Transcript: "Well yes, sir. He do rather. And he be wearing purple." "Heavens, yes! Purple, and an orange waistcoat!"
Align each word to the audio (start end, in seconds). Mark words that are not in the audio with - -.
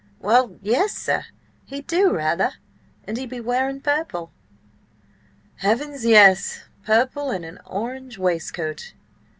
"Well 0.19 0.57
yes, 0.63 0.97
sir. 0.97 1.25
He 1.67 1.81
do 1.83 2.11
rather. 2.11 2.53
And 3.05 3.17
he 3.17 3.27
be 3.27 3.39
wearing 3.39 3.81
purple." 3.81 4.31
"Heavens, 5.57 6.05
yes! 6.07 6.63
Purple, 6.83 7.29
and 7.29 7.45
an 7.45 7.59
orange 7.67 8.17
waistcoat!" 8.17 8.93